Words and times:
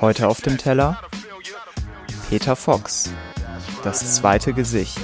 Heute 0.00 0.28
auf 0.28 0.40
dem 0.40 0.58
Teller 0.58 1.00
Peter 2.28 2.56
Fox, 2.56 3.10
das 3.84 4.16
zweite 4.16 4.52
Gesicht. 4.52 4.98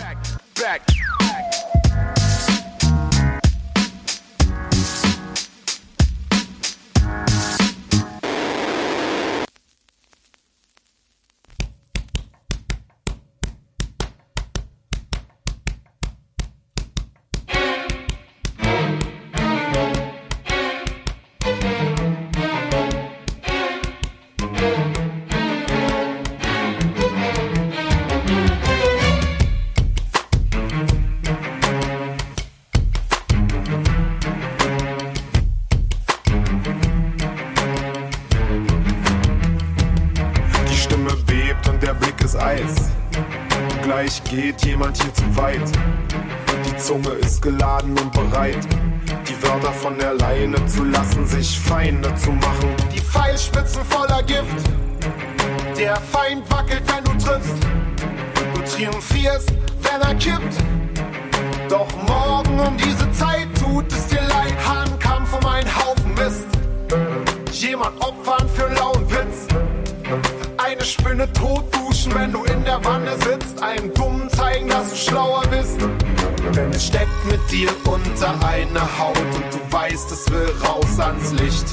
Eis. 42.43 42.91
Gleich 43.85 44.23
geht 44.25 44.65
jemand 44.65 45.01
hier 45.01 45.15
zu 45.15 45.37
weit. 45.37 45.71
Die 46.67 46.77
Zunge 46.77 47.11
ist 47.11 47.41
geladen 47.41 47.97
und 47.97 48.13
bereit, 48.13 48.59
die 49.29 49.43
Wörter 49.45 49.73
von 49.73 49.97
der 49.97 50.15
Leine 50.15 50.65
zu 50.67 50.85
lassen, 50.85 51.25
sich 51.27 51.59
Feinde 51.61 52.13
zu 52.17 52.33
machen. 52.33 52.75
Die 52.93 53.01
Pfeilspitzen 53.01 53.85
voller 53.85 54.23
Gift. 54.25 54.69
Der 55.79 55.97
Feind 55.97 56.51
wackelt, 56.51 56.83
wenn 56.93 57.05
du 57.05 57.25
triffst. 57.25 57.63
Du 58.55 58.63
triumphierst, 58.63 59.53
wenn 59.83 60.01
er 60.01 60.15
kippt. 60.17 60.57
Doch 61.69 61.89
morgen 62.09 62.59
um 62.59 62.77
diese 62.77 63.11
Zeit 63.13 63.47
tut 63.61 63.91
es 63.93 64.09
dir 64.09 64.23
leid. 64.23 64.55
Hahnkampf 64.67 65.33
um 65.33 65.47
einen 65.47 65.71
Haufen 65.77 66.15
Mist. 66.15 66.47
Jemand 67.53 68.01
opfern 68.01 68.49
für 68.49 68.69
Witz. 68.71 68.82
Spinne 70.93 71.33
tot 71.33 71.65
duschen, 71.75 72.15
wenn 72.15 72.33
du 72.33 72.45
in 72.45 72.65
der 72.65 72.85
Wanne 72.85 73.13
sitzt. 73.13 73.63
Einem 73.63 73.95
Dummen 73.95 74.29
zeigen, 74.29 74.69
dass 74.69 74.91
du 74.91 74.97
schlauer 74.97 75.43
bist. 75.51 75.81
Denn 76.55 76.71
es 76.71 76.87
steckt 76.87 77.25
mit 77.25 77.41
dir 77.51 77.71
unter 77.87 78.35
einer 78.47 78.99
Haut 78.99 79.17
und 79.17 79.55
du 79.55 79.73
weißt, 79.73 80.13
es 80.13 80.31
will 80.31 80.53
raus 80.67 81.01
ans 81.01 81.33
Licht. 81.33 81.67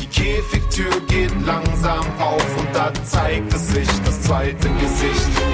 Die 0.00 0.06
Käfigtür 0.06 1.00
geht 1.08 1.32
langsam 1.44 2.06
auf 2.20 2.46
und 2.58 2.68
da 2.72 2.92
zeigt 3.04 3.52
es 3.54 3.68
sich 3.68 3.88
das 4.04 4.22
zweite 4.22 4.68
Gesicht. 4.68 5.51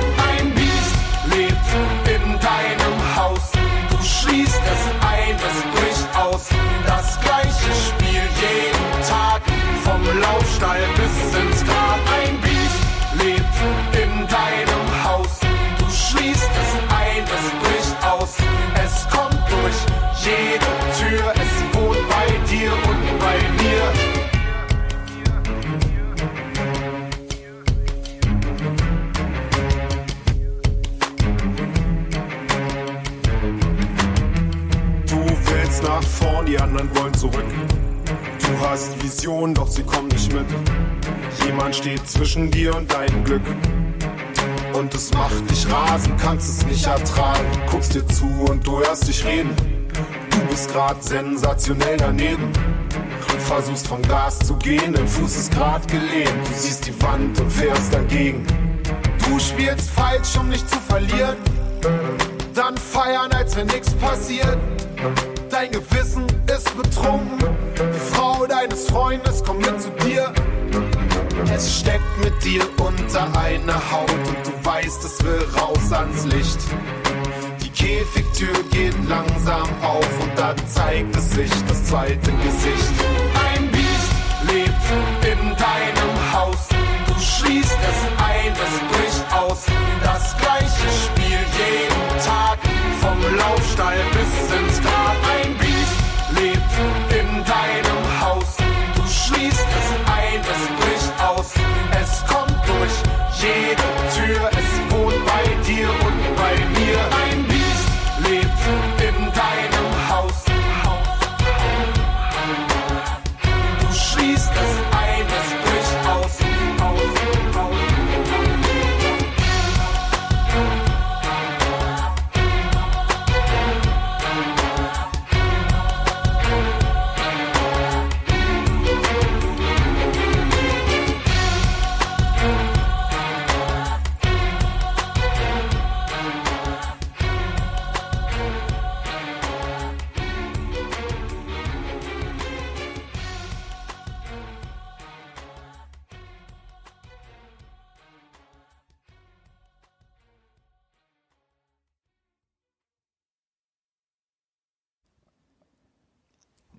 Nach 35.99 36.09
vorn, 36.09 36.47
die 36.47 36.59
anderen 36.59 36.89
wollen 36.97 37.15
zurück. 37.15 37.45
Du 38.39 38.67
hast 38.69 39.03
Visionen, 39.03 39.53
doch 39.53 39.67
sie 39.67 39.83
kommen 39.83 40.09
nicht 40.09 40.33
mit. 40.33 40.47
Jemand 41.45 41.75
steht 41.75 42.09
zwischen 42.09 42.51
dir 42.51 42.77
und 42.77 42.93
deinem 42.93 43.25
Glück. 43.25 43.43
Und 44.75 44.95
es 44.95 45.13
macht 45.13 45.51
dich 45.51 45.67
rasend, 45.69 46.17
kannst 46.21 46.49
es 46.49 46.67
nicht 46.67 46.87
ertragen. 46.87 47.47
Guckst 47.71 47.95
dir 47.95 48.07
zu 48.07 48.27
und 48.49 48.65
du 48.65 48.79
hörst 48.79 49.09
dich 49.09 49.25
reden. 49.25 49.51
Du 50.31 50.39
bist 50.49 50.73
grad 50.73 51.03
sensationell 51.03 51.97
daneben. 51.97 52.53
Versuchst 53.41 53.89
vom 53.89 54.03
Gas 54.03 54.39
zu 54.39 54.55
gehen, 54.57 54.93
dein 54.93 55.09
Fuß 55.09 55.37
ist 55.37 55.53
grad 55.53 55.89
gelehnt. 55.89 56.47
Du 56.47 56.55
siehst 56.55 56.87
die 56.87 57.03
Wand 57.03 57.41
und 57.41 57.51
fährst 57.51 57.93
dagegen. 57.93 58.47
Du 59.27 59.39
spielst 59.41 59.91
falsch, 59.91 60.37
um 60.39 60.49
nicht 60.49 60.69
zu 60.71 60.79
verlieren. 60.79 61.37
Dann 62.55 62.77
feiern, 62.77 63.33
als 63.33 63.57
wenn 63.57 63.67
nichts 63.67 63.95
passiert. 63.95 64.59
Dein 65.51 65.71
Gewissen 65.71 66.27
ist 66.47 66.77
betrunken. 66.77 67.39
Die 67.79 68.15
Frau 68.15 68.47
deines 68.47 68.87
Freundes 68.87 69.43
kommt 69.45 69.61
mit 69.61 69.81
zu 69.81 69.91
dir. 70.05 70.33
Es 71.55 71.81
steckt 71.81 72.19
mit 72.23 72.45
dir 72.45 72.63
unter 72.79 73.23
einer 73.39 73.75
Haut 73.91 74.11
und 74.11 74.47
du 74.47 74.65
weißt, 74.65 75.05
es 75.05 75.25
will 75.25 75.47
raus 75.57 75.93
ans 75.93 76.25
Licht. 76.27 76.59
Die 77.63 77.71
Käfigtür 77.71 78.63
geht 78.71 78.95
langsam 79.09 79.69
auf 79.83 80.23
und 80.23 80.37
da 80.37 80.55
zeigt 80.67 81.15
es 81.17 81.31
sich 81.31 81.51
das 81.69 81.85
zweite 81.85 82.33
Gesicht. 82.33 83.28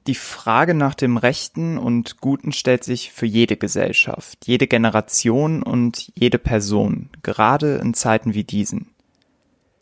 Die 0.09 0.15
Frage 0.15 0.73
nach 0.73 0.95
dem 0.95 1.17
Rechten 1.17 1.77
und 1.77 2.19
Guten 2.19 2.51
stellt 2.51 2.83
sich 2.83 3.11
für 3.11 3.27
jede 3.27 3.57
Gesellschaft, 3.57 4.47
jede 4.47 4.65
Generation 4.65 5.61
und 5.61 6.11
jede 6.15 6.39
Person, 6.39 7.11
gerade 7.21 7.75
in 7.75 7.93
Zeiten 7.93 8.33
wie 8.33 8.43
diesen. 8.43 8.89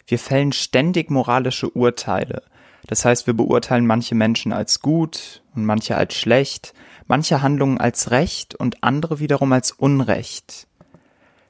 Wir 0.05 0.19
fällen 0.19 0.51
ständig 0.51 1.09
moralische 1.09 1.69
Urteile. 1.69 2.43
Das 2.87 3.05
heißt, 3.05 3.25
wir 3.25 3.35
beurteilen 3.35 3.87
manche 3.87 4.15
Menschen 4.15 4.51
als 4.51 4.81
gut 4.81 5.43
und 5.55 5.63
manche 5.63 5.95
als 5.95 6.13
schlecht, 6.13 6.73
manche 7.07 7.41
Handlungen 7.41 7.77
als 7.77 8.11
Recht 8.11 8.53
und 8.53 8.83
andere 8.83 9.19
wiederum 9.19 9.53
als 9.53 9.71
Unrecht. 9.71 10.66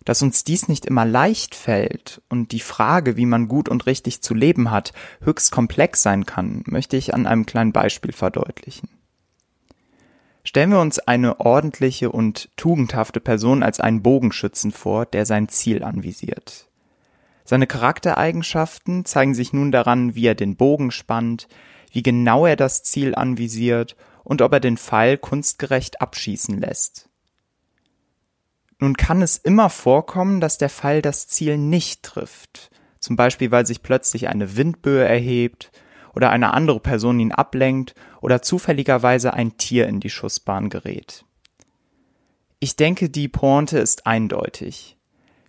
Dass 0.07 0.21
uns 0.21 0.45
dies 0.45 0.69
nicht 0.69 0.85
immer 0.85 1.03
leicht 1.03 1.53
fällt 1.53 2.21
und 2.29 2.53
die 2.53 2.61
Frage, 2.61 3.17
wie 3.17 3.25
man 3.25 3.49
gut 3.49 3.67
und 3.67 3.87
richtig 3.87 4.21
zu 4.21 4.33
leben 4.33 4.71
hat, 4.71 4.93
höchst 5.19 5.51
komplex 5.51 6.01
sein 6.01 6.25
kann, 6.25 6.63
möchte 6.65 6.95
ich 6.95 7.13
an 7.13 7.27
einem 7.27 7.45
kleinen 7.45 7.73
Beispiel 7.73 8.13
verdeutlichen. 8.13 8.87
Stellen 10.45 10.71
wir 10.71 10.79
uns 10.79 10.99
eine 10.99 11.41
ordentliche 11.41 12.09
und 12.09 12.47
tugendhafte 12.55 13.19
Person 13.19 13.63
als 13.63 13.81
einen 13.81 14.01
Bogenschützen 14.01 14.71
vor, 14.71 15.05
der 15.05 15.25
sein 15.25 15.49
Ziel 15.49 15.83
anvisiert. 15.83 16.69
Seine 17.43 17.67
Charaktereigenschaften 17.67 19.03
zeigen 19.03 19.35
sich 19.35 19.51
nun 19.51 19.73
daran, 19.73 20.15
wie 20.15 20.27
er 20.27 20.35
den 20.35 20.55
Bogen 20.55 20.91
spannt, 20.91 21.49
wie 21.91 22.01
genau 22.01 22.45
er 22.45 22.55
das 22.55 22.81
Ziel 22.81 23.13
anvisiert 23.13 23.97
und 24.23 24.41
ob 24.41 24.53
er 24.53 24.61
den 24.61 24.77
Pfeil 24.77 25.17
kunstgerecht 25.17 25.99
abschießen 25.99 26.57
lässt. 26.57 27.06
Nun 28.79 28.95
kann 28.95 29.21
es 29.21 29.37
immer 29.37 29.69
vorkommen, 29.69 30.39
dass 30.39 30.57
der 30.57 30.69
Pfeil 30.69 31.01
das 31.01 31.27
Ziel 31.27 31.57
nicht 31.57 32.03
trifft, 32.03 32.69
zum 32.99 33.15
Beispiel 33.15 33.51
weil 33.51 33.65
sich 33.65 33.81
plötzlich 33.81 34.27
eine 34.27 34.55
Windböe 34.55 35.03
erhebt 35.03 35.71
oder 36.13 36.29
eine 36.29 36.53
andere 36.53 36.79
Person 36.79 37.19
ihn 37.19 37.31
ablenkt 37.31 37.95
oder 38.21 38.41
zufälligerweise 38.41 39.33
ein 39.33 39.57
Tier 39.57 39.87
in 39.87 39.99
die 39.99 40.09
Schussbahn 40.09 40.69
gerät. 40.69 41.25
Ich 42.59 42.75
denke, 42.75 43.09
die 43.09 43.27
Pointe 43.27 43.77
ist 43.79 44.07
eindeutig. 44.07 44.97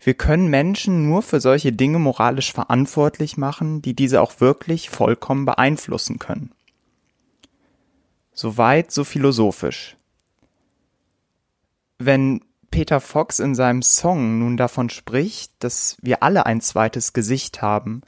Wir 0.00 0.14
können 0.14 0.48
Menschen 0.48 1.08
nur 1.08 1.22
für 1.22 1.40
solche 1.40 1.72
Dinge 1.72 1.98
moralisch 1.98 2.52
verantwortlich 2.52 3.36
machen, 3.36 3.82
die 3.82 3.94
diese 3.94 4.22
auch 4.22 4.40
wirklich 4.40 4.90
vollkommen 4.90 5.44
beeinflussen 5.44 6.18
können. 6.18 6.52
Soweit 8.32 8.92
so 8.92 9.04
philosophisch. 9.04 9.96
Wenn 11.98 12.44
Peter 12.70 13.00
Fox 13.00 13.38
in 13.38 13.54
seinem 13.54 13.82
Song 13.82 14.38
nun 14.38 14.56
davon 14.56 14.90
spricht, 14.90 15.52
dass 15.60 15.96
wir 16.00 16.22
alle 16.22 16.46
ein 16.46 16.60
zweites 16.60 17.12
Gesicht 17.12 17.62
haben 17.62 18.02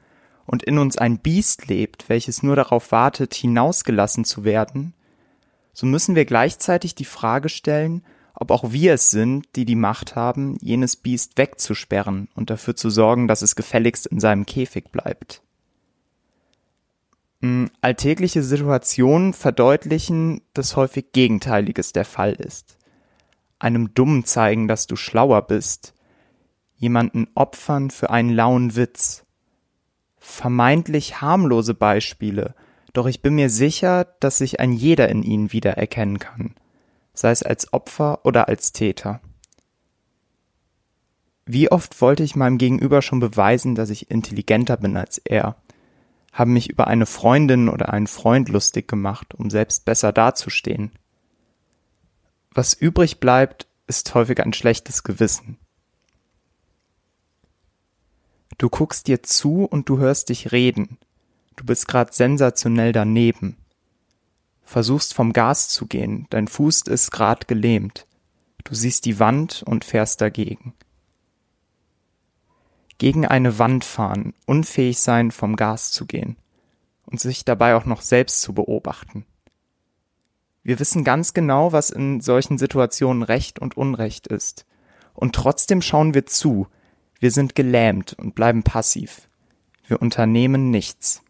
und 0.47 0.63
in 0.63 0.79
uns 0.79 0.99
ein 0.99 1.19
Biest 1.19 1.69
lebt, 1.69 2.09
welches 2.09 2.43
nur 2.43 2.57
darauf 2.57 2.93
wartet, 2.93 3.35
hinausgelassen 3.35 4.25
zu 4.25 4.45
werden, 4.45 4.95
so 5.73 5.87
müssen 5.87 6.15
wir 6.15 6.25
gleichzeitig 6.25 6.95
die 6.95 7.05
Frage 7.05 7.49
stellen, 7.49 8.03
ob 8.35 8.51
auch 8.51 8.73
wir 8.73 8.95
es 8.95 9.11
sind, 9.11 9.47
die 9.57 9.65
die 9.65 9.77
Macht 9.77 10.17
haben, 10.17 10.57
jenes 10.61 10.97
Biest 10.97 11.37
wegzusperren 11.37 12.29
und 12.35 12.51
dafür 12.51 12.77
zu 12.77 12.91
sorgen, 12.91 13.29
dass 13.29 13.43
es 13.43 13.57
gefälligst 13.57 14.07
in 14.07 14.21
seinem 14.21 14.47
Käfig 14.47 14.91
bleibt. 14.91 15.43
Hm, 17.43 17.71
alltägliche 17.81 18.43
Situationen 18.43 19.33
verdeutlichen, 19.33 20.43
dass 20.53 20.77
häufig 20.77 21.13
Gegenteiliges 21.13 21.93
der 21.93 22.05
Fall 22.05 22.33
ist. 22.35 22.77
Einem 23.61 23.95
Dummen 23.95 24.25
zeigen, 24.25 24.67
dass 24.67 24.89
du 24.89 24.97
schlauer 24.97 25.43
bist, 25.43 25.95
jemanden 26.75 27.29
opfern 27.37 27.91
für 27.91 28.11
einen 28.11 28.31
lauen 28.31 28.75
Witz. 28.75 29.25
Vermeintlich 30.19 31.21
harmlose 31.21 31.75
Beispiele, 31.75 32.57
doch 32.93 33.07
ich 33.07 33.23
bin 33.23 33.37
mir 33.37 33.49
sicher, 33.51 34.05
dass 34.19 34.39
sich 34.39 34.59
ein 34.59 34.73
jeder 34.73 35.09
in 35.09 35.23
ihnen 35.23 35.53
wiedererkennen 35.53 36.19
kann 36.19 36.55
sei 37.21 37.31
es 37.31 37.43
als 37.43 37.73
Opfer 37.73 38.25
oder 38.25 38.49
als 38.49 38.73
Täter. 38.73 39.21
Wie 41.47 41.71
oft 41.71 42.01
wollte 42.01 42.23
ich 42.23 42.37
meinem 42.37 42.59
Gegenüber 42.59 43.03
schon 43.03 43.21
beweisen, 43.21 43.75
dass 43.75 43.91
ich 43.91 44.11
intelligenter 44.11 44.77
bin 44.77 44.97
als 44.97 45.19
er, 45.19 45.57
habe 46.33 46.51
mich 46.51 46.71
über 46.71 46.87
eine 46.87 47.07
Freundin 47.07 47.69
oder 47.69 47.93
einen 47.93 48.07
Freund 48.07 48.49
lustig 48.49 48.87
gemacht, 48.87 49.35
um 49.35 49.51
selbst 49.51 49.85
besser 49.85 50.13
dazustehen. 50.13 50.93
Was 52.53 52.75
übrig 52.75 53.21
bleibt, 53.21 53.67
ist 53.87 54.15
häufig 54.15 54.41
ein 54.41 54.53
schlechtes 54.53 55.03
Gewissen. 55.03 55.59
Du 58.59 58.69
guckst 58.69 59.07
dir 59.07 59.23
zu 59.23 59.65
und 59.65 59.89
du 59.89 59.99
hörst 59.99 60.29
dich 60.29 60.53
reden. 60.53 60.99
Du 61.57 61.65
bist 61.65 61.89
grad 61.89 62.15
sensationell 62.15 62.93
daneben 62.93 63.57
versuchst 64.71 65.15
vom 65.15 65.33
Gas 65.33 65.69
zu 65.69 65.87
gehen, 65.87 66.29
dein 66.31 66.47
Fuß 66.47 66.83
ist 66.83 67.11
grad 67.11 67.49
gelähmt. 67.49 68.07
Du 68.63 68.75
siehst 68.75 69.05
die 69.05 69.19
Wand 69.19 69.65
und 69.67 69.85
fährst 69.85 70.21
dagegen. 70.21 70.75
Gegen 72.99 73.27
eine 73.27 73.59
Wand 73.59 73.85
fahren, 73.85 74.33
unfähig 74.47 75.01
sein, 75.01 75.33
vom 75.33 75.57
Gas 75.57 75.91
zu 75.91 76.07
gehen 76.07 76.37
und 77.05 77.19
sich 77.19 77.45
dabei 77.45 77.75
auch 77.75 77.85
noch 77.85 78.01
selbst 78.01 78.43
zu 78.43 78.53
beobachten. 78.53 79.27
Wir 80.63 80.79
wissen 80.79 81.05
ganz 81.05 81.33
genau, 81.33 81.73
was 81.73 81.91
in 81.91 82.21
solchen 82.21 82.59
Situationen 82.59 83.23
Recht 83.23 83.59
und 83.59 83.77
Unrecht 83.77 84.27
ist. 84.27 84.67
Und 85.15 85.35
trotzdem 85.35 85.83
schauen 85.83 86.15
wir 86.15 86.27
zu. 86.27 86.67
Wir 87.19 87.31
sind 87.31 87.55
gelähmt 87.55 88.15
und 88.15 88.35
bleiben 88.35 88.63
passiv. 88.63 89.29
Wir 89.87 90.01
unternehmen 90.01 90.71
nichts. 90.71 91.23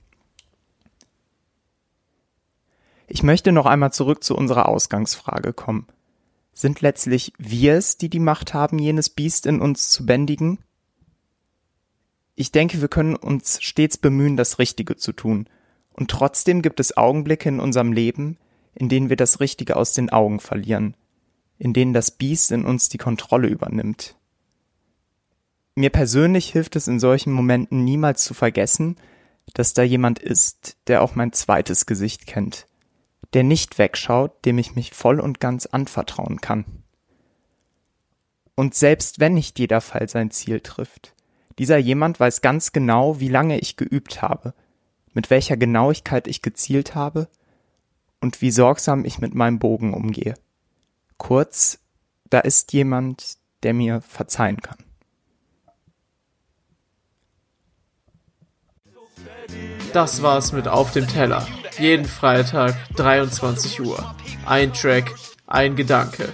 Ich 3.07 3.23
möchte 3.23 3.51
noch 3.51 3.67
einmal 3.67 3.93
zurück 3.93 4.23
zu 4.23 4.37
unserer 4.37 4.69
Ausgangsfrage 4.69 5.53
kommen. 5.53 5.87
Sind 6.53 6.81
letztlich 6.81 7.33
wir 7.39 7.75
es, 7.75 7.97
die 7.97 8.09
die 8.09 8.21
Macht 8.21 8.55
haben, 8.55 8.79
jenes 8.79 9.09
Biest 9.09 9.47
in 9.47 9.61
uns 9.61 9.89
zu 9.89 10.07
bändigen? 10.07 10.59
Ich 12.35 12.53
denke, 12.53 12.81
wir 12.81 12.89
können 12.89 13.17
uns 13.17 13.61
stets 13.63 13.99
bemühen, 13.99 14.37
das 14.37 14.59
Richtige 14.59 14.97
zu 14.97 15.13
tun. 15.13 15.49
Und 15.93 16.11
trotzdem 16.11 16.63
gibt 16.63 16.81
es 16.81 16.97
Augenblicke 16.97 17.49
in 17.49 17.61
unserem 17.61 17.93
Leben, 17.93 18.39
in 18.75 18.89
denen 18.89 19.09
wir 19.09 19.17
das 19.17 19.41
Richtige 19.41 19.77
aus 19.77 19.93
den 19.93 20.11
Augen 20.11 20.41
verlieren, 20.41 20.97
in 21.59 21.73
denen 21.73 21.93
das 21.93 22.11
Biest 22.11 22.53
in 22.53 22.65
uns 22.65 22.89
die 22.89 22.99
Kontrolle 22.99 23.49
übernimmt. 23.49 24.17
Mir 25.75 25.91
persönlich 25.91 26.51
hilft 26.51 26.77
es 26.77 26.89
in 26.89 27.01
solchen 27.01 27.33
Momenten 27.33 27.85
niemals 27.85 28.25
zu 28.25 28.35
vergessen, 28.35 28.97
dass 29.55 29.75
da 29.75 29.83
jemand 29.83 30.19
ist, 30.19 30.77
der 30.87 31.03
auch 31.03 31.15
mein 31.15 31.33
zweites 31.33 31.87
Gesicht 31.87 32.27
kennt, 32.27 32.67
der 33.33 33.45
nicht 33.45 33.79
wegschaut, 33.79 34.45
dem 34.45 34.59
ich 34.59 34.75
mich 34.75 34.93
voll 34.93 35.21
und 35.21 35.41
ganz 35.41 35.67
anvertrauen 35.67 36.41
kann. 36.41 36.65
Und 38.55 38.75
selbst 38.75 39.21
wenn 39.21 39.35
nicht 39.35 39.59
jeder 39.59 39.81
Fall 39.81 40.09
sein 40.09 40.31
Ziel 40.31 40.61
trifft, 40.61 41.15
dieser 41.59 41.79
jemand 41.79 42.21
weiß 42.21 42.41
ganz 42.43 42.73
genau, 42.73 43.21
wie 43.21 43.29
lange 43.29 43.59
ich 43.59 43.77
geübt 43.77 44.23
habe, 44.23 44.55
mit 45.13 45.31
welcher 45.31 45.57
Genauigkeit 45.57 46.29
ich 46.29 46.43
gezielt 46.43 46.95
habe 46.95 47.29
und 48.21 48.41
wie 48.43 48.51
sorgsam 48.51 49.05
ich 49.05 49.19
mit 49.19 49.35
meinem 49.35 49.59
Bogen 49.59 49.95
umgehe. 49.95 50.35
Kurz, 51.17 51.79
da 52.29 52.41
ist 52.41 52.73
jemand, 52.73 53.39
der 53.63 53.75
mir 53.75 54.01
verzeihen 54.01 54.61
kann. 54.61 54.79
Das 59.93 60.23
war's 60.23 60.53
mit 60.53 60.69
Auf 60.69 60.93
dem 60.93 61.09
Teller. 61.09 61.47
Jeden 61.79 62.05
Freitag 62.05 62.77
23 62.95 63.81
Uhr. 63.81 64.15
Ein 64.47 64.73
Track, 64.73 65.15
ein 65.47 65.75
Gedanke. 65.75 66.33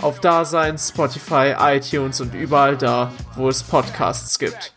Auf 0.00 0.18
Dasein, 0.18 0.78
Spotify, 0.78 1.54
iTunes 1.56 2.20
und 2.20 2.34
überall 2.34 2.76
da, 2.76 3.12
wo 3.36 3.48
es 3.48 3.62
Podcasts 3.62 4.38
gibt. 4.40 4.74